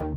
[0.00, 0.08] Hai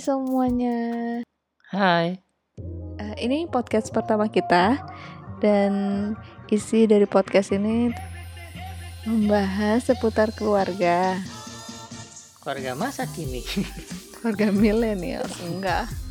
[0.00, 1.20] semuanya.
[1.68, 2.24] Hai.
[2.96, 4.80] Uh, ini podcast pertama kita
[5.44, 5.72] dan
[6.48, 7.92] isi dari podcast ini
[9.04, 11.20] membahas seputar keluarga.
[12.40, 13.44] Keluarga masa kini?
[14.16, 15.28] keluarga milenial.
[15.52, 16.05] Enggak.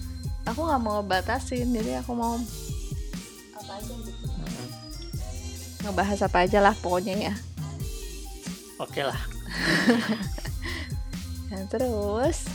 [0.46, 2.38] Aku nggak mau batasin, jadi aku mau
[3.58, 4.26] apa aja gitu.
[4.30, 4.70] Hmm.
[5.86, 7.34] Ngebahas apa aja lah pokoknya ya.
[8.78, 9.18] Oke lah.
[11.50, 12.46] nah, terus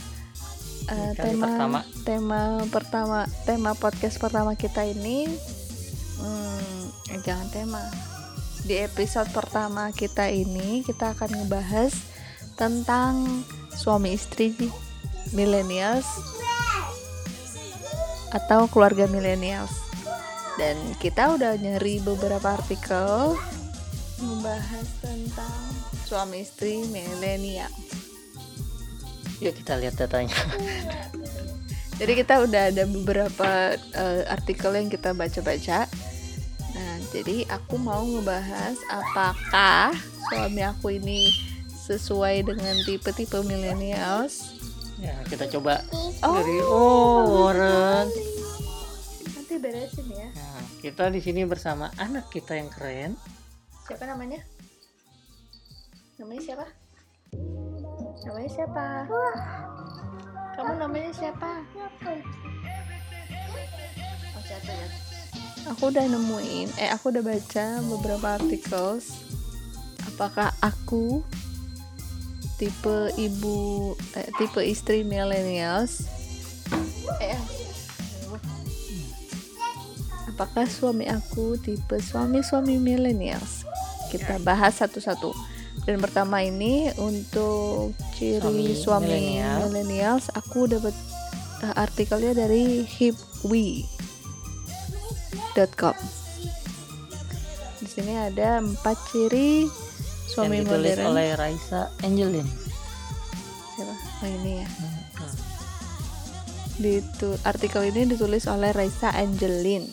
[0.87, 1.79] uh, tema pertama.
[2.05, 5.25] tema pertama tema podcast pertama kita ini
[6.21, 6.81] hmm,
[7.15, 7.81] eh, jangan tema
[8.61, 11.91] di episode pertama kita ini kita akan ngebahas
[12.53, 13.41] tentang
[13.73, 14.53] suami istri
[15.33, 16.05] millennials
[18.31, 19.71] atau keluarga millennials
[20.59, 23.35] dan kita udah nyari beberapa artikel
[24.19, 25.59] membahas tentang
[26.07, 27.71] suami istri milenial
[29.41, 30.37] Yuk kita lihat datanya.
[31.99, 35.85] Jadi kita udah ada beberapa uh, artikel yang kita baca-baca.
[36.71, 39.93] Nah, jadi aku mau ngebahas apakah
[40.33, 41.29] suami aku ini
[41.85, 44.57] sesuai dengan tipe-tipe millennials.
[45.01, 45.81] Ya, kita coba
[46.21, 48.05] oh, dari oh, Warren.
[49.33, 50.29] Nanti beresin ya.
[50.29, 53.17] Nah, kita di sini bersama anak kita yang keren.
[53.89, 54.45] Siapa namanya?
[56.21, 56.65] Namanya siapa?
[58.29, 58.85] Namanya siapa?
[60.53, 61.49] Kamu namanya siapa?
[64.37, 64.87] Oh, siapa ya?
[65.73, 69.01] Aku udah nemuin, eh aku udah baca beberapa artikel.
[70.13, 71.25] Apakah aku
[72.61, 76.05] tipe ibu, eh, tipe istri millennials?
[77.17, 77.41] Eh,
[80.29, 83.65] apakah suami aku tipe suami-suami millennials?
[84.13, 85.33] Kita bahas satu-satu
[85.89, 90.93] dan pertama ini untuk ciri suami, suami millennials aku dapat
[91.65, 93.89] uh, artikelnya dari hipwe.com
[97.81, 99.65] di sini ada empat ciri
[100.31, 101.09] suami yang ditulis modern.
[101.11, 102.47] oleh Raisa Angelin.
[103.75, 103.95] Siapa?
[103.95, 104.67] Oh ini ya.
[104.71, 104.99] Hmm.
[106.81, 106.97] di
[107.45, 109.85] artikel ini ditulis oleh Raisa Angelin.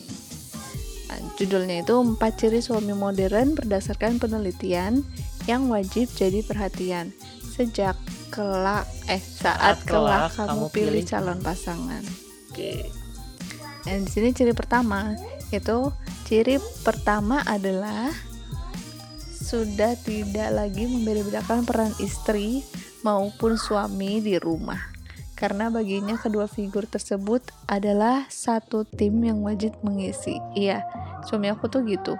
[1.09, 5.05] Nah, judulnya itu empat ciri suami modern berdasarkan penelitian
[5.45, 7.13] yang wajib jadi perhatian.
[7.53, 7.97] Sejak
[8.29, 11.03] kelak eh saat, saat kelak, kelak kamu pilih, pilih.
[11.05, 12.03] calon pasangan.
[12.53, 12.87] Oke.
[13.83, 15.17] Dan di sini ciri pertama
[15.49, 15.89] itu
[16.29, 18.13] ciri pertama adalah
[19.49, 22.61] sudah tidak lagi membeda-bedakan peran istri
[23.01, 24.77] maupun suami di rumah.
[25.33, 30.37] Karena baginya kedua figur tersebut adalah satu tim yang wajib mengisi.
[30.53, 30.85] Iya,
[31.25, 32.13] suami aku tuh gitu.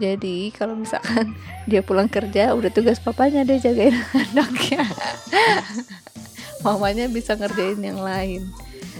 [0.00, 1.36] Jadi kalau misalkan
[1.68, 3.92] dia pulang kerja udah tugas papanya dia jagain
[4.32, 4.88] anaknya.
[6.64, 8.48] Mamanya bisa ngerjain yang lain.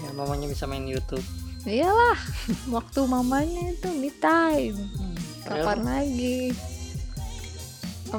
[0.03, 1.23] Ya, mamanya bisa main YouTube.
[1.63, 2.19] Iyalah
[2.67, 4.75] waktu mamanya itu me time.
[4.75, 5.15] Hmm,
[5.47, 6.51] kapan lagi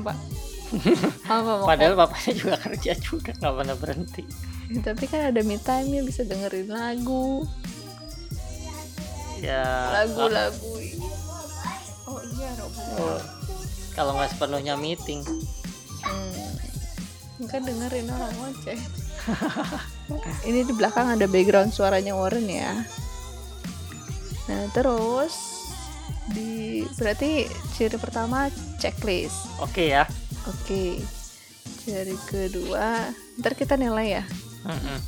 [1.31, 4.25] apa apa padahal bapaknya juga kerja juga nggak pernah berhenti.
[4.81, 7.45] Tapi kan ada me time ya bisa dengerin lagu.
[9.39, 10.73] Ya lagu-lagu.
[12.99, 13.21] Oh,
[13.95, 15.23] kalau nggak sepenuhnya meeting.
[16.05, 17.49] Hmm.
[17.51, 18.79] kan dengerin orang ngoceh
[20.49, 22.73] ini di belakang ada background suaranya Warren ya.
[24.49, 25.54] Nah terus
[26.35, 27.47] di berarti
[27.79, 28.51] ciri pertama
[28.83, 29.47] checklist.
[29.63, 30.05] Oke okay, ya.
[30.51, 30.59] Oke.
[30.67, 30.91] Okay.
[31.85, 34.25] ciri kedua ntar kita nilai ya.
[34.65, 34.99] Mm -hmm.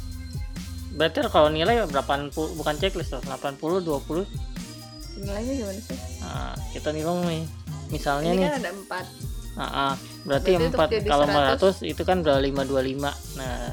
[0.97, 4.25] berarti kalau nilai berapa bukan checklist loh 80 20
[5.16, 5.98] nilainya gimana sih?
[6.20, 7.44] Nah, kita nilai nih.
[7.88, 8.48] Misalnya ini nih.
[8.48, 9.04] kan ada empat.
[9.56, 9.94] Nah, uh,
[10.28, 10.88] berarti empat.
[11.08, 13.72] kalau 100 itu kan udah 525 nah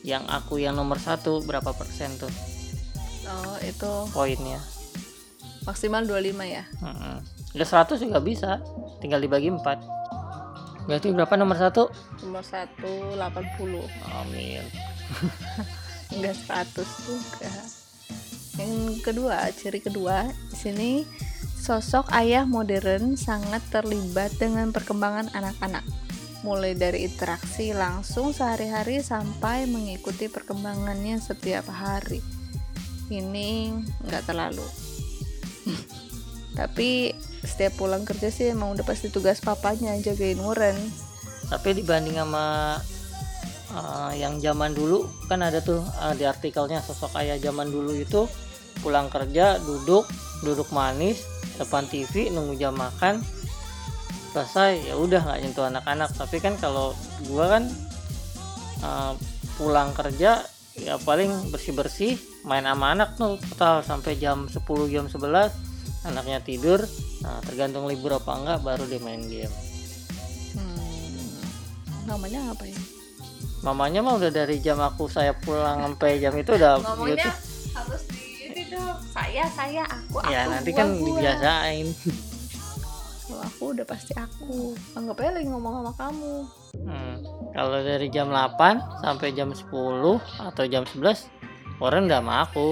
[0.00, 2.32] yang aku yang nomor satu berapa persen tuh?
[3.28, 3.92] Oh itu.
[4.16, 4.77] Poinnya
[5.68, 6.64] maksimal 25 ya.
[6.80, 7.20] -uh.
[7.52, 8.64] udah 100 juga bisa
[9.04, 9.84] tinggal dibagi empat.
[10.88, 11.92] Berarti berapa nomor satu?
[12.24, 13.84] Nomor satu 80
[14.24, 14.64] amin.
[16.16, 17.52] Enggak 100 juga.
[18.56, 20.90] Yang kedua ciri kedua di sini
[21.60, 25.84] sosok ayah modern sangat terlibat dengan perkembangan anak-anak.
[26.40, 32.24] Mulai dari interaksi langsung sehari-hari sampai mengikuti perkembangannya setiap hari.
[33.12, 33.76] Ini
[34.08, 34.87] nggak terlalu
[36.58, 37.14] tapi
[37.46, 40.74] setiap pulang kerja sih emang udah pasti tugas papanya jagain Muren
[41.48, 42.76] tapi dibanding sama
[43.72, 48.26] uh, yang zaman dulu kan ada tuh uh, di artikelnya sosok ayah zaman dulu itu
[48.82, 50.04] pulang kerja duduk
[50.42, 51.22] duduk manis
[51.58, 53.22] depan TV nunggu jam makan
[54.38, 56.10] selesai ya udah nggak nyentuh anak-anak.
[56.14, 56.92] Tapi kan kalau
[57.26, 57.64] gua kan
[58.84, 59.12] uh,
[59.56, 60.44] pulang kerja
[60.82, 62.16] ya paling bersih-bersih
[62.46, 66.80] main sama anak tuh total sampai jam 10 jam 11 anaknya tidur.
[67.22, 69.52] Nah tergantung libur apa enggak baru dia main game.
[70.54, 71.42] Hmm,
[72.06, 72.78] namanya apa ya
[73.62, 77.74] mamanya mah udah dari jam aku saya pulang sampai jam itu udah ngomongnya YouTube.
[77.74, 78.02] harus
[78.54, 81.06] di dong saya saya aku ya aku, nanti kan gua.
[81.10, 81.86] dibiasain
[83.28, 84.72] kalau aku udah pasti aku.
[84.96, 86.34] Anggap aja lagi ngomong sama kamu.
[86.80, 87.14] Hmm,
[87.52, 89.68] kalau dari jam 8 sampai jam 10
[90.40, 91.28] atau jam 11
[91.84, 92.68] orang udah sama aku.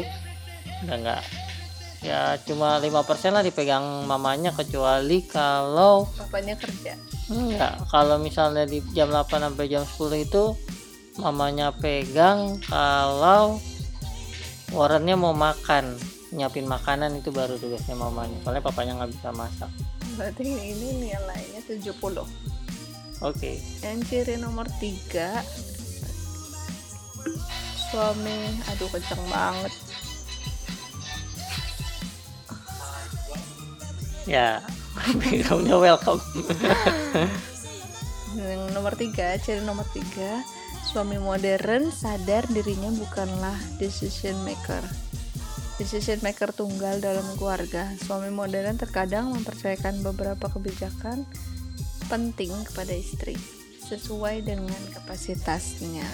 [0.88, 1.22] Udah enggak
[2.04, 6.96] ya cuma lima persen lah dipegang mamanya kecuali kalau bapaknya kerja.
[7.28, 10.56] Enggak kalau misalnya di jam 8 sampai jam 10 itu
[11.20, 13.60] mamanya pegang kalau
[14.66, 15.94] Warrennya mau makan
[16.34, 18.34] nyiapin makanan itu baru tugasnya mamanya.
[18.42, 19.70] Soalnya papanya nggak bisa masak
[20.16, 22.24] berarti ini nilainya 70 oke.
[23.20, 23.60] Okay.
[23.84, 25.44] yang ciri nomor tiga
[27.92, 29.72] suami aduh kenceng banget.
[34.26, 34.58] Ya
[35.46, 36.18] kamunya welcome.
[38.34, 40.42] Yang nomor tiga ciri nomor tiga
[40.90, 44.82] suami modern sadar dirinya bukanlah decision maker
[45.76, 47.92] decision maker tunggal dalam keluarga.
[48.00, 51.28] Suami modern terkadang mempercayakan beberapa kebijakan
[52.08, 53.36] penting kepada istri
[53.86, 56.06] sesuai dengan kapasitasnya.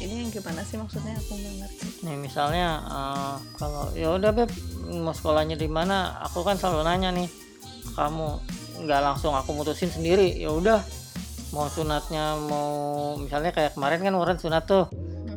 [0.00, 1.12] Ini yang gimana sih maksudnya?
[1.20, 1.86] Aku nggak ngerti.
[2.08, 4.48] Nih misalnya uh, kalau ya udah beb
[4.88, 6.16] mau sekolahnya di mana?
[6.24, 7.28] Aku kan selalu nanya nih
[7.94, 8.40] kamu
[8.80, 10.40] nggak langsung aku mutusin sendiri?
[10.40, 10.80] Ya udah
[11.52, 14.88] mau sunatnya mau misalnya kayak kemarin kan orang sunat tuh.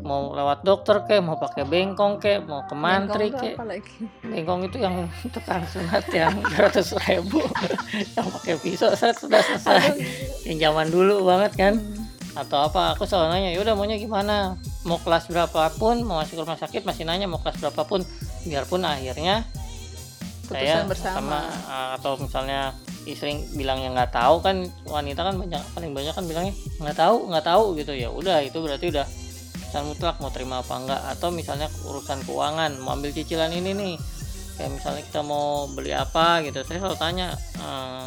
[0.04, 3.56] Mau lewat dokter ke mau pakai bengkong ke mau ke mantri ke
[4.32, 7.40] bengkong itu yang tukang sunat yang ratus ribu.
[8.20, 9.96] Yang pakai pisau saya sudah selesai
[10.44, 11.74] yang zaman dulu banget kan.
[11.80, 12.04] Hmm.
[12.34, 14.60] Atau apa aku selalu nanya yaudah maunya gimana?
[14.84, 18.04] Mau kelas berapapun mau masuk rumah sakit masih nanya mau kelas berapapun.
[18.44, 19.48] Biarpun akhirnya
[20.44, 21.40] Putusan saya bersama.
[21.40, 21.42] sama,
[21.72, 22.76] uh, atau misalnya
[23.08, 26.54] istri bilang yang nggak tahu kan wanita kan banyak paling banyak kan bilangnya
[26.84, 27.94] nggak tahu nggak tahu gitu.
[27.96, 29.06] Ya udah itu berarti udah
[29.74, 31.02] pesan mutlak mau terima apa enggak?
[31.18, 33.96] Atau misalnya urusan keuangan mau ambil cicilan ini nih.
[34.54, 36.62] Kayak misalnya kita mau beli apa gitu.
[36.62, 38.06] Saya selalu tanya ehm,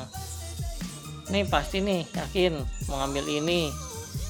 [1.35, 3.75] nih pasti nih yakin mau ngambil ini?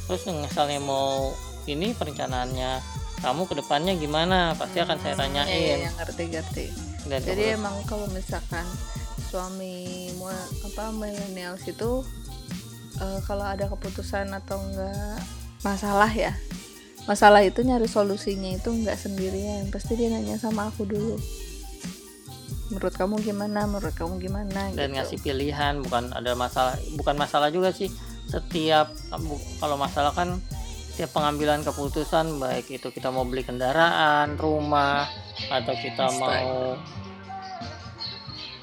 [0.08, 1.36] Terus misalnya mau
[1.68, 2.80] ini perencanaannya
[3.20, 4.56] kamu ke depannya gimana?
[4.56, 5.60] Pasti akan saya hmm, tanyain.
[5.60, 6.66] ya, ya, ngerti ngerti.
[7.04, 7.58] Dan jadi terus.
[7.60, 8.64] emang kalau misalkan
[9.28, 10.08] suami
[10.64, 12.00] apa milenial itu
[12.96, 15.20] uh, kalau ada keputusan atau enggak
[15.60, 16.32] masalah ya
[17.06, 19.70] masalah itu nyari solusinya itu enggak sendirian.
[19.70, 21.17] Pasti dia nanya sama aku dulu.
[22.70, 23.62] Menurut kamu gimana?
[23.70, 24.75] Menurut kamu gimana?
[24.75, 24.94] Dan gitu.
[24.99, 27.88] ngasih pilihan bukan ada masalah bukan masalah juga sih.
[28.26, 28.91] Setiap
[29.62, 30.43] kalau masalah kan
[30.91, 35.06] setiap pengambilan keputusan baik itu kita mau beli kendaraan rumah
[35.47, 36.75] atau kita mau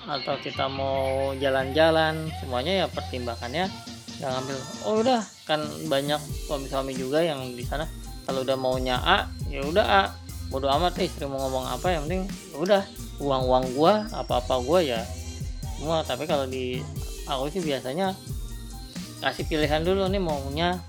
[0.04, 3.72] atau kita mau jalan-jalan semuanya ya pertimbangannya.
[4.20, 6.20] Nggak ngambil oh udah kan banyak
[6.52, 7.88] suami-suami juga yang di sana
[8.24, 10.04] kalau udah maunya A ya udah A.
[10.52, 12.24] Bodo amat nih istri mau ngomong apa yang penting
[12.54, 12.84] ya udah.
[13.22, 15.02] Uang-uang gua apa-apa gua ya
[15.78, 16.02] semua.
[16.06, 16.82] Tapi kalau di
[17.26, 18.14] aku sih biasanya
[19.24, 20.82] kasih pilihan dulu nih maunya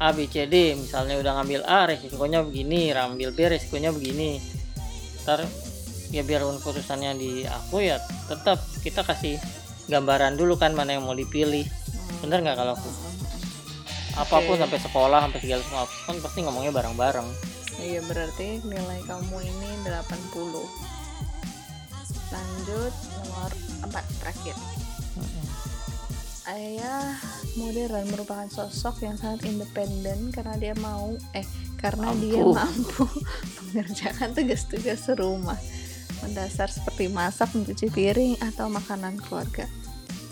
[0.00, 0.76] A B C D.
[0.76, 4.40] Misalnya udah ngambil A resikonya begini ngambil B resikonya begini.
[5.24, 5.44] Ntar
[6.10, 9.38] ya biar keputusannya di aku ya tetap kita kasih
[9.86, 11.64] gambaran dulu kan mana yang mau dipilih.
[12.20, 12.88] Bener nggak kalau aku
[14.18, 14.62] apa pun okay.
[14.66, 17.28] sampai sekolah sampai segala sesuatu kan pasti ngomongnya bareng-bareng
[17.82, 20.50] iya berarti nilai kamu ini 80
[22.30, 23.50] lanjut nomor
[23.86, 24.56] 4 terakhir
[26.50, 27.14] ayah
[27.54, 31.46] modern merupakan sosok yang sangat independen karena dia mau eh
[31.78, 32.22] karena mampu.
[32.26, 33.04] dia mampu
[33.70, 35.60] mengerjakan tugas-tugas rumah
[36.22, 39.66] mendasar seperti masak, mencuci piring atau makanan keluarga.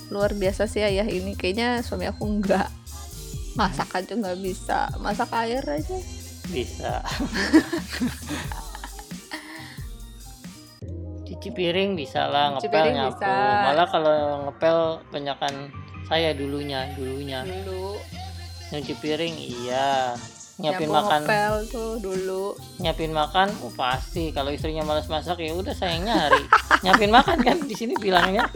[0.09, 2.69] Luar biasa sih ayah ini, kayaknya suami aku enggak
[3.59, 5.99] masak aja nggak bisa, masak air aja.
[6.47, 7.03] Bisa.
[11.29, 13.19] cuci piring bisa lah, ngepel nyapu.
[13.19, 13.35] Bisa.
[13.67, 14.17] Malah kalau
[14.49, 14.79] ngepel
[15.11, 15.75] banyakan
[16.07, 17.43] saya dulunya dulunya.
[17.43, 17.99] Dulu.
[18.75, 20.15] Nyuci piring iya.
[20.59, 21.23] Nyiapin makan.
[21.71, 22.59] tuh dulu.
[22.83, 24.35] Nyiapin makan oh pasti.
[24.35, 26.43] Kalau istrinya malas masak ya udah saya nyari
[26.83, 28.47] nyiapin makan kan di sini bilangnya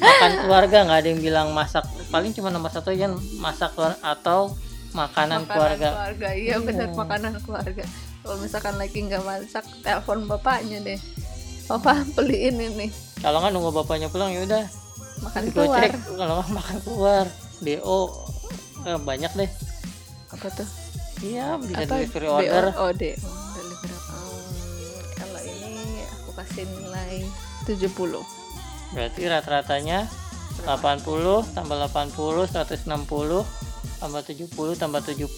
[0.00, 1.84] makan keluarga nggak ada yang bilang masak.
[2.08, 3.06] Paling cuma nomor satu aja
[3.38, 4.56] masak atau
[4.90, 5.88] makanan, makanan keluarga.
[5.94, 6.98] keluarga iya benar hmm.
[6.98, 7.84] makanan keluarga.
[8.20, 11.00] Kalau misalkan lagi nggak masak telepon bapaknya deh.
[11.68, 12.88] Papa beliin ini.
[13.20, 14.64] Kalau nggak nunggu bapaknya pulang ya udah.
[15.20, 15.80] Makan keluar.
[15.92, 17.24] Kalau nggak makan keluar.
[17.60, 18.00] Do
[18.88, 19.50] eh, banyak deh.
[20.32, 20.68] Apa tuh?
[21.20, 22.64] Iya bisa apa delivery order.
[22.72, 24.40] BO, oh, D- oh, delivery oh,
[25.20, 27.28] kalau ini aku kasih nilai
[27.68, 28.39] 70
[28.90, 30.10] berarti rata-ratanya
[30.66, 32.84] 80 tambah 80 160
[34.00, 35.30] tambah 70 tambah 70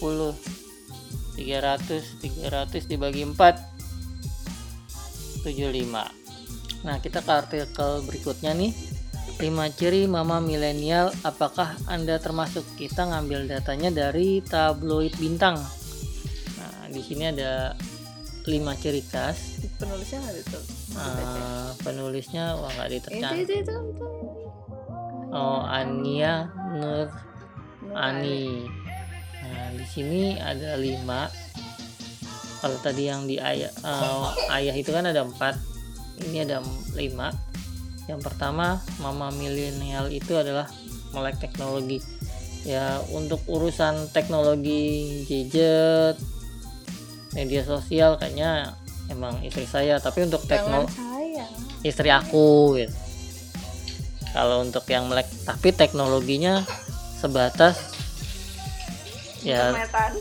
[1.37, 3.73] 300 300 dibagi 4
[5.43, 6.23] 75
[6.83, 8.75] nah kita ke artikel berikutnya nih.
[9.33, 12.61] 5 ciri mama milenial apakah anda termasuk?
[12.77, 15.57] Kita ngambil datanya dari tabloid bintang.
[16.59, 17.73] Nah di sini ada
[18.45, 20.59] 5 ciri khas penulisnya nggak itu
[20.93, 23.77] Eh, penulisnya wah nggak itu ditercan itu itu, itu.
[25.33, 27.09] oh Ania Nur
[27.93, 28.65] Ani.
[29.43, 31.27] Nah, di sini ada lima.
[32.63, 34.25] Kalau tadi yang di ayah, eh,
[34.55, 35.59] ayah itu kan ada empat.
[36.23, 36.63] Ini ada
[36.95, 37.29] lima.
[38.07, 40.71] Yang pertama, mama milenial itu adalah
[41.11, 41.99] melek teknologi.
[42.63, 46.15] Ya, untuk urusan teknologi gadget,
[47.35, 48.71] media sosial kayaknya
[49.13, 50.01] emang istri saya.
[50.01, 50.97] Tapi untuk teknologi
[51.85, 52.95] istri aku gitu.
[54.33, 56.65] Kalau untuk yang melek tapi teknologinya
[57.21, 57.93] sebatas
[59.43, 60.11] ya Internetan.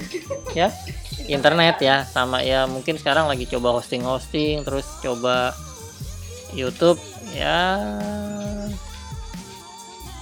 [0.53, 0.69] ya
[1.39, 5.55] internet ya sama ya mungkin sekarang lagi coba hosting hosting terus coba
[6.53, 6.99] YouTube
[7.33, 7.79] ya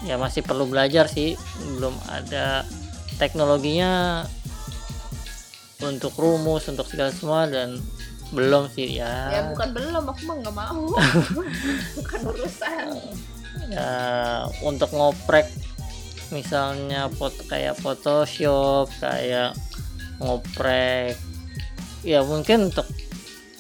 [0.05, 1.37] ya masih perlu belajar sih
[1.77, 2.65] belum ada
[3.21, 4.25] teknologinya
[5.81, 7.81] untuk rumus untuk segala semua dan
[8.31, 9.31] belum sih ya.
[9.35, 10.87] Ya bukan belum aku mah nggak mau.
[11.99, 12.87] Bukan urusan.
[13.71, 13.93] Ya
[14.63, 15.51] untuk ngoprek
[16.31, 19.59] misalnya foto kayak Photoshop kayak
[20.23, 21.19] ngoprek
[22.07, 22.87] ya mungkin untuk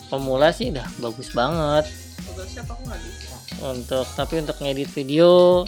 [0.06, 1.90] pemula sih udah bagus banget.
[2.30, 3.34] Photoshop aku nggak bisa.
[3.66, 5.62] Untuk tapi untuk ngedit video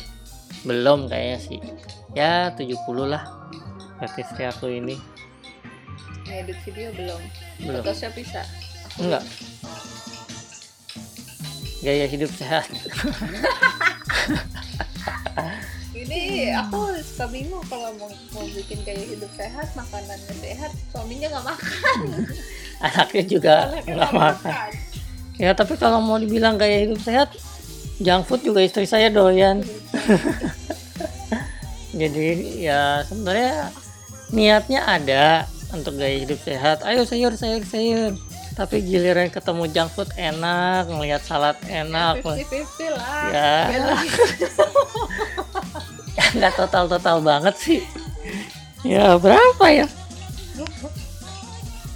[0.62, 1.60] belum kayaknya sih.
[2.14, 2.78] Ya 70
[3.10, 3.26] lah
[4.02, 4.94] istri aku ini.
[6.26, 7.20] Ngedit video belum.
[7.66, 7.82] Belum.
[7.82, 8.46] Photoshop bisa
[9.00, 9.24] enggak.
[11.82, 12.70] Gaya hidup sehat.
[15.92, 21.46] Ini aku suka bingung kalau mau, mau bikin gaya hidup sehat makanannya sehat suaminya nggak
[21.46, 21.96] makan.
[22.86, 24.70] Anaknya juga nggak makan.
[25.42, 27.34] Ya tapi kalau mau dibilang gaya hidup sehat
[27.98, 29.62] junk food juga istri saya doyan.
[32.00, 33.74] Jadi ya sebenarnya
[34.32, 35.24] niatnya ada
[35.74, 36.86] untuk gaya hidup sehat.
[36.86, 38.14] Ayo sayur sayur sayur
[38.52, 42.20] tapi giliran ketemu junk food enak ngelihat salad enak.
[42.20, 43.32] Fifty fifty lah.
[43.32, 43.52] Ya.
[46.36, 47.80] Nggak total total banget sih.
[48.84, 49.86] Ya berapa ya?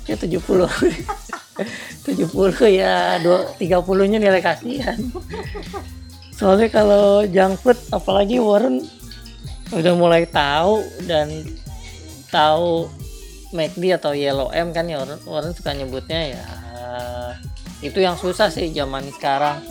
[0.07, 0.71] Ya 70
[2.07, 2.07] 70
[2.79, 4.97] ya dua- 30 nya nilai kasihan.
[6.31, 8.87] Soalnya kalau junk food apalagi Warren
[9.75, 11.43] udah mulai tahu dan
[12.31, 12.87] tahu
[13.57, 16.45] McD atau Yellow M kan ya Warren, Warren suka nyebutnya ya.
[17.81, 19.65] Itu yang susah sih zaman sekarang.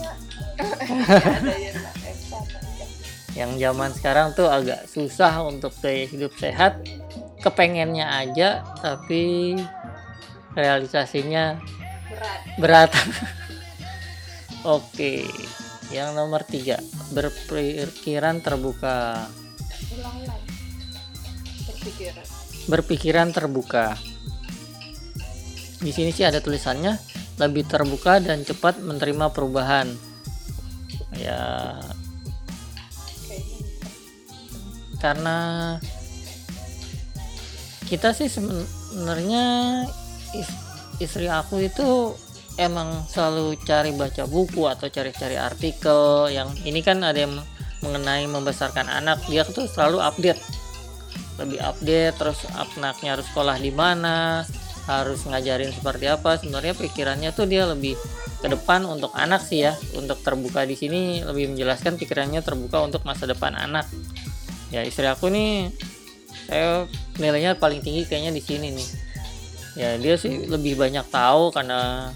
[3.35, 6.79] Yang zaman sekarang tuh agak susah untuk gaya hidup sehat.
[7.43, 9.59] Kepengennya aja tapi
[10.55, 11.59] realisasinya
[12.07, 12.39] berat.
[12.55, 12.91] berat.
[14.79, 15.27] Oke
[15.93, 16.81] yang nomor tiga
[17.13, 19.29] berpikiran terbuka.
[21.67, 23.97] Berpikiran berpikiran terbuka.
[25.81, 26.97] Di sini sih ada tulisannya
[27.37, 29.91] lebih terbuka dan cepat menerima perubahan.
[31.15, 31.77] Ya.
[34.97, 35.37] Karena
[37.85, 39.43] kita sih sebenarnya
[40.33, 40.59] is-
[40.97, 42.17] istri aku itu
[42.57, 47.35] emang selalu cari baca buku atau cari-cari artikel yang ini kan ada yang
[47.83, 50.39] mengenai membesarkan anak dia tuh selalu update
[51.35, 54.47] lebih update terus anaknya harus sekolah di mana
[54.85, 56.37] harus ngajarin seperti apa.
[56.39, 57.97] Sebenarnya pikirannya tuh dia lebih
[58.39, 59.73] ke depan untuk anak sih ya.
[59.97, 63.89] Untuk terbuka di sini lebih menjelaskan pikirannya terbuka untuk masa depan anak.
[64.69, 65.73] Ya istri aku nih
[66.45, 66.85] saya
[67.17, 68.89] nilainya paling tinggi kayaknya di sini nih.
[69.75, 72.13] Ya dia sih lebih banyak tahu karena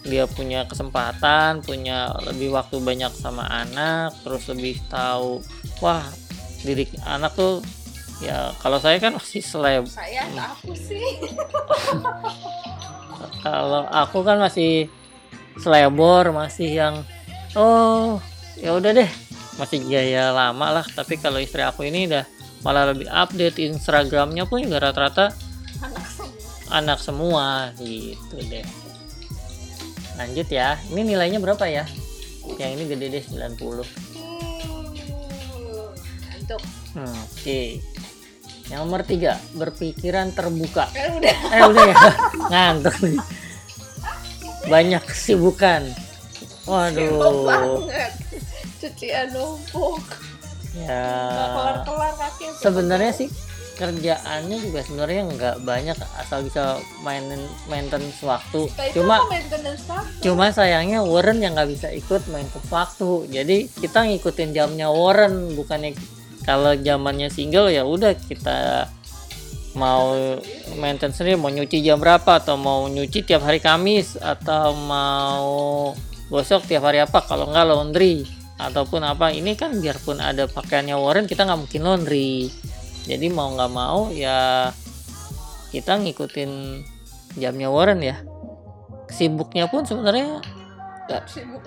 [0.00, 5.44] dia punya kesempatan punya lebih waktu banyak sama anak terus lebih tahu
[5.84, 6.04] wah
[6.64, 7.60] didik anak tuh
[8.20, 9.84] ya kalau saya kan masih seleb.
[9.88, 11.00] Saya aku sih?
[13.40, 14.92] Kalau aku kan masih
[15.56, 16.94] selebor masih yang
[17.56, 18.20] oh
[18.60, 19.10] ya udah deh.
[19.56, 20.84] Masih gaya lama lah.
[20.84, 22.24] Tapi kalau istri aku ini udah
[22.60, 25.32] malah lebih update Instagramnya pun juga rata-rata
[25.80, 26.36] anak semua.
[26.68, 27.46] anak semua
[27.80, 28.64] gitu deh.
[30.20, 30.76] Lanjut ya.
[30.92, 31.88] Ini nilainya berapa ya?
[32.60, 33.56] Yang ini gede deh 90
[36.40, 36.60] Untuk
[36.96, 37.60] hmm, oke
[38.70, 40.86] yang nomor tiga berpikiran terbuka.
[40.94, 41.36] Kan udah.
[41.58, 41.96] Eh udah ya?
[42.50, 43.18] Ngantuk nih.
[44.70, 45.82] Banyak kesibukan.
[45.90, 48.12] Sibuk waduh banget.
[48.78, 49.98] Cucian numpuk.
[50.78, 51.02] ya.
[51.34, 52.46] Kelar-kelar kaki.
[52.62, 53.28] sebenarnya sih
[53.80, 58.68] kerjaannya juga sebenarnya nggak banyak asal bisa mainin maintenance waktu.
[58.68, 60.20] Itu cuma maintenance waktu?
[60.20, 63.10] cuma sayangnya Warren yang nggak bisa ikut maintenance waktu.
[63.32, 65.96] Jadi kita ngikutin jamnya Warren bukannya
[66.50, 68.90] kalau zamannya single ya udah kita
[69.78, 70.18] mau
[70.82, 75.46] maintenance sendiri mau nyuci jam berapa atau mau nyuci tiap hari Kamis atau mau
[76.26, 78.26] gosok tiap hari apa kalau nggak laundry
[78.58, 79.30] ataupun apa.
[79.30, 82.50] Ini kan biarpun ada pakaiannya Warren kita nggak mungkin laundry.
[83.06, 84.74] Jadi mau nggak mau ya
[85.70, 86.50] kita ngikutin
[87.38, 88.18] jamnya Warren ya.
[89.06, 90.42] Sibuknya pun sebenarnya
[91.26, 91.66] Sibuk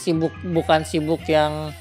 [0.00, 1.72] sibuk bukan sibuk yang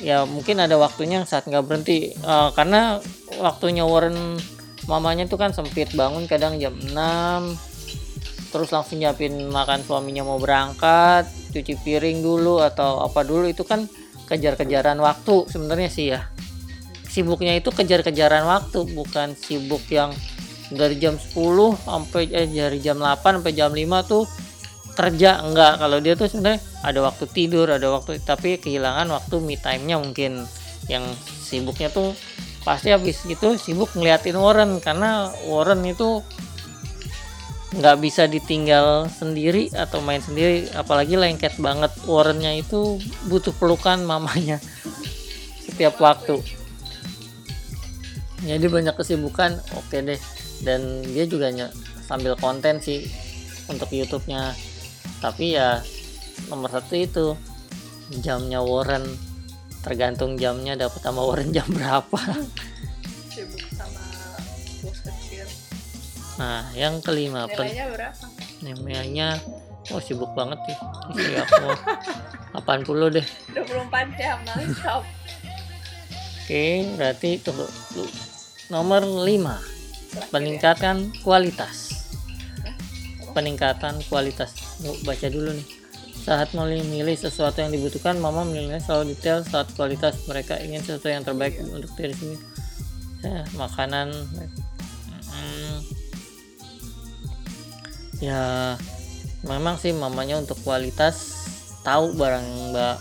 [0.00, 2.12] ya mungkin ada waktunya saat nggak berhenti.
[2.12, 3.00] Eh, karena
[3.40, 4.36] waktunya Warren
[4.86, 6.94] mamanya tuh kan sempit bangun kadang jam 6
[8.54, 13.90] terus langsung nyiapin makan suaminya mau berangkat cuci piring dulu atau apa dulu itu kan
[14.30, 16.30] kejar-kejaran waktu sebenarnya sih ya.
[17.06, 20.12] Sibuknya itu kejar-kejaran waktu bukan sibuk yang
[20.68, 21.32] dari jam 10
[21.78, 24.24] sampai eh, dari jam 8 sampai jam 5 tuh
[24.96, 25.76] kerja enggak.
[25.78, 30.48] Kalau dia tuh sebenarnya ada waktu tidur ada waktu tapi kehilangan waktu me time-nya mungkin.
[30.88, 31.04] Yang
[31.44, 32.16] sibuknya tuh
[32.64, 36.24] pasti habis itu sibuk ngeliatin Warren karena Warren itu
[37.76, 41.92] nggak bisa ditinggal sendiri atau main sendiri apalagi lengket banget.
[42.08, 42.96] Warrennya itu
[43.28, 44.56] butuh pelukan mamanya
[45.68, 46.40] setiap waktu.
[48.46, 50.20] Jadi banyak kesibukan oke deh.
[50.56, 51.52] Dan dia juga
[52.08, 53.04] sambil konten sih
[53.68, 54.54] untuk YouTube-nya
[55.18, 55.80] tapi ya
[56.48, 57.26] nomor satu itu
[58.22, 59.02] jamnya Warren
[59.82, 62.20] tergantung jamnya dapat sama Warren jam berapa
[63.30, 64.00] Sibuk sama
[64.82, 65.46] bos kecil.
[66.36, 68.24] nah yang kelima Nilainya berapa?
[68.62, 69.28] nilainya
[69.92, 70.76] oh sibuk banget ya
[71.14, 71.68] istri aku
[72.56, 75.02] 80 deh 24 jam non-stop.
[76.42, 76.64] oke
[76.98, 78.10] berarti tunggu dulu.
[78.72, 81.85] nomor 5 peningkatan kualitas
[83.36, 84.56] peningkatan kualitas.
[84.80, 85.68] Yuk, baca dulu nih.
[86.24, 91.20] Saat memilih sesuatu yang dibutuhkan mama menilai selalu detail saat kualitas mereka ingin sesuatu yang
[91.20, 92.40] terbaik untuk diri sendiri.
[93.20, 94.08] Ya, makanan.
[95.36, 95.76] Mm,
[98.24, 98.42] ya
[99.44, 101.36] memang sih mamanya untuk kualitas
[101.84, 102.96] tahu barang mbak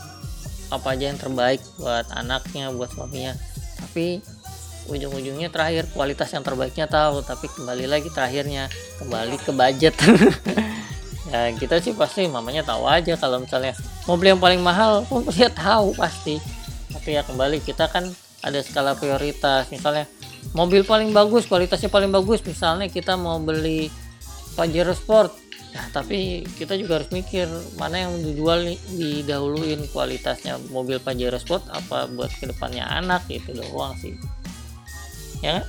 [0.76, 3.34] apa aja yang terbaik buat anaknya buat suaminya.
[3.80, 4.19] Tapi
[4.86, 8.69] ujung-ujungnya terakhir kualitas yang terbaiknya tahu tapi kembali lagi terakhirnya
[9.02, 9.95] kembali ke budget.
[11.26, 13.74] Ya kita sih pasti mamanya tahu aja kalau misalnya
[14.06, 16.38] mobil yang paling mahal pun dia tahu pasti.
[16.93, 18.06] Tapi ya kembali kita kan
[18.45, 19.65] ada skala prioritas.
[19.74, 20.06] Misalnya
[20.54, 23.89] mobil paling bagus kualitasnya paling bagus misalnya kita mau beli
[24.54, 25.34] Pajero Sport.
[25.74, 28.62] Ya tapi kita juga harus mikir mana yang dijual
[28.93, 34.13] didahuluin kualitasnya mobil Pajero Sport apa buat ke depannya anak gitu doang sih
[35.45, 35.65] ya kan?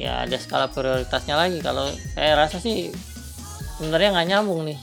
[0.00, 1.60] ya ada skala prioritasnya lagi.
[1.60, 2.88] Kalau saya rasa sih
[3.76, 4.80] sebenarnya nggak nyambung nih.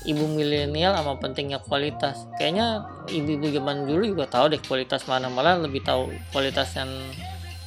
[0.00, 2.28] Ibu milenial sama pentingnya kualitas.
[2.36, 6.92] Kayaknya ibu-ibu zaman dulu juga tahu deh kualitas mana malah lebih tahu kualitas yang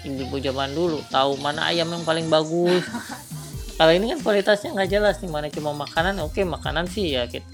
[0.06, 1.02] ibu-ibu zaman dulu.
[1.10, 2.86] Tahu mana ayam yang paling bagus.
[3.78, 5.30] Kalau ini kan kualitasnya nggak jelas nih.
[5.34, 7.46] Mana cuma makanan oke makanan sih ya kita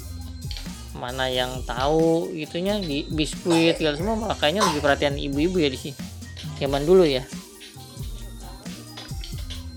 [0.99, 4.15] mana yang tahu itunya di biskuit segala semua.
[4.19, 5.95] Malah kayaknya lebih perhatian ibu-ibu ya di sini.
[6.59, 7.23] Zaman dulu ya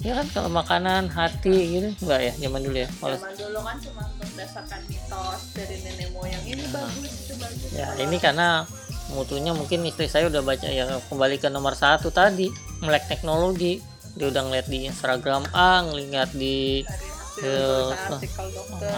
[0.02, 1.88] ya kan kalau makanan hati gitu.
[2.02, 6.42] Enggak ya zaman dulu ya kalau Zaman dulu kan cuma berdasarkan mitos dari nenek moyang.
[6.42, 7.70] Ini bagus itu bagus.
[7.70, 8.66] ya ini karena
[9.14, 12.50] mutunya mungkin istri saya udah baca ya kembali ke nomor satu tadi
[12.82, 13.78] melek teknologi.
[14.12, 18.92] Dia udah ngeliat di Instagram A ngeliat di hasil artikel dokter,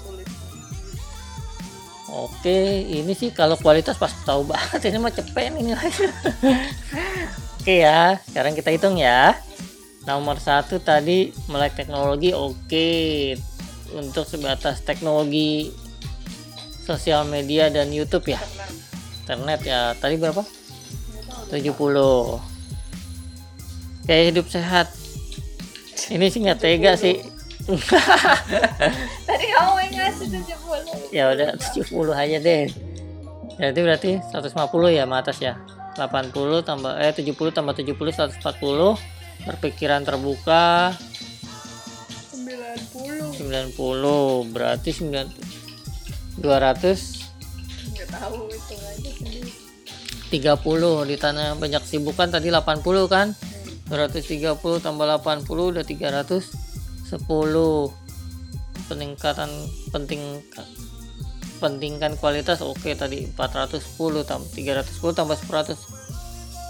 [0.00, 0.28] tulis.
[2.08, 5.76] oke ini sih kalau kualitas pas tahu banget ini mah cepet ini.
[7.66, 9.34] Oke ya sekarang kita hitung ya
[10.06, 12.88] nomor satu tadi melek teknologi oke.
[13.86, 15.70] Untuk sebatas teknologi
[16.82, 18.40] sosial media dan YouTube ya?
[19.22, 20.42] Internet ya tadi berapa?
[21.50, 21.70] 70
[24.06, 24.86] kayak hidup sehat.
[26.06, 27.18] Ini sih nggak tega sih.
[29.26, 31.10] Tadi kamu yang ngasih 70.
[31.10, 32.70] ya udah 70 aja deh.
[33.58, 35.58] Jadi berarti 150 ya sama atas ya.
[35.98, 40.96] 80 tambah eh 70 tambah 70 140 berpikiran terbuka.
[42.32, 42.96] 90.
[42.96, 43.36] 90
[43.76, 45.28] 90 berarti 9
[46.40, 47.24] 200
[47.96, 49.50] nggak tahu itu aja sendiri
[50.28, 53.30] 30 di tanah banyak sibukan tadi 80 kan?
[53.86, 57.22] 230 tambah 80 udah 310
[58.90, 59.46] peningkatan
[59.94, 60.42] penting
[61.62, 65.78] pentingkan kualitas oke tadi 410 tambah 310 tambah 100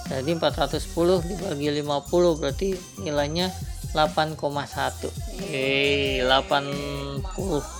[0.06, 0.86] jadi 410
[1.26, 2.68] dibagi 50 berarti
[3.02, 3.50] nilainya
[3.90, 5.10] 8,1
[5.50, 7.76] eh 80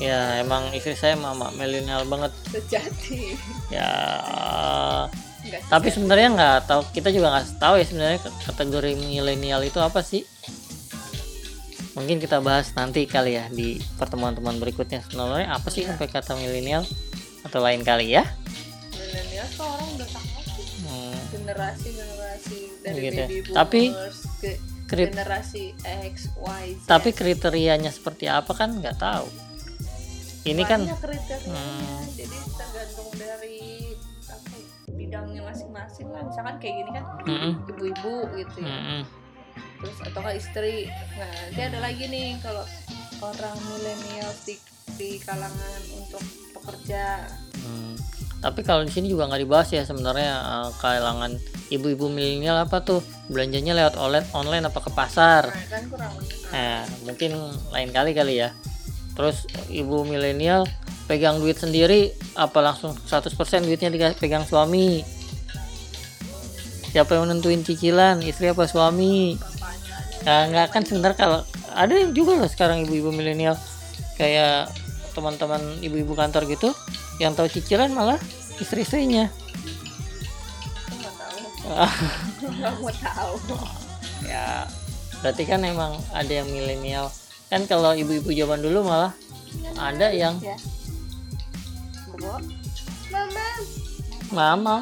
[0.00, 2.32] ya emang istri saya mama milenial banget.
[2.52, 3.36] Sejati.
[3.72, 3.88] Ya.
[5.72, 10.24] Tapi sebenarnya nggak tahu kita juga nggak tahu ya sebenarnya kategori milenial itu apa sih.
[11.96, 15.00] Mungkin kita bahas nanti kali ya di pertemuan-temuan berikutnya.
[15.04, 16.84] Sebenarnya apa sih sampai kata milenial
[17.44, 18.24] atau lain kali ya?
[18.94, 20.08] Milenial tuh orang udah
[21.52, 23.26] generasi generasi dari Gitu ya.
[23.26, 23.90] baby boomers Tapi-
[24.38, 24.50] ke
[24.86, 29.26] krit- generasi X Y Z tapi kriterianya seperti apa kan nggak tahu
[30.42, 32.02] ini kan Banyak kriterianya Hmm.
[32.12, 33.60] jadi tergantung dari
[34.26, 39.02] apa ya, bidangnya masing-masing lah misalkan kayak gini kan Mm-mm, ibu-ibu gitu ya mm-mm.
[39.78, 42.64] terus atau nggak istri nah nanti ada lagi nih kalau
[43.20, 44.56] orang milenial di,
[44.96, 47.28] di kalangan untuk pekerja
[47.60, 47.92] Hmm.
[48.40, 51.36] Tapi kalau di sini juga nggak dibahas ya sebenarnya eh, kalangan
[51.68, 55.52] ibu-ibu milenial apa tuh belanjanya lewat online online apa ke pasar.
[55.52, 56.12] nah kan kurang
[56.50, 57.30] Nah, mungkin
[57.70, 58.50] lain kali kali ya.
[59.14, 60.66] Terus ibu milenial
[61.06, 63.30] pegang duit sendiri apa langsung 100%
[63.66, 65.02] duitnya dipegang suami?
[66.90, 69.38] Siapa yang menentuin cicilan, istri apa suami?
[70.26, 73.54] Nah, nggak kan sebentar kalau ada yang juga loh sekarang ibu-ibu milenial
[74.18, 74.68] kayak
[75.14, 76.74] teman-teman ibu-ibu kantor gitu
[77.20, 78.16] yang tahu cicilan malah
[78.56, 79.28] istri-istrinya.
[82.40, 83.36] nggak mau tahu.
[84.20, 84.68] Ya
[85.24, 87.08] berarti kan emang ada yang milenial.
[87.48, 89.16] Kan kalau ibu-ibu zaman dulu malah
[89.74, 90.54] ada yang ya
[92.06, 92.36] Bobo
[93.10, 93.46] mama.
[94.30, 94.76] Mama.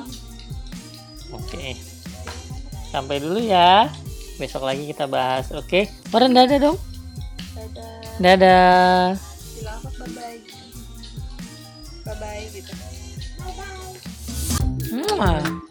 [1.33, 1.79] Oke.
[2.91, 3.89] Sampai dulu ya.
[4.37, 5.87] Besok lagi kita bahas oke?
[6.11, 6.79] Maren dadah dong.
[7.57, 8.19] Dadah.
[8.19, 9.28] Dadah
[15.13, 15.68] uma.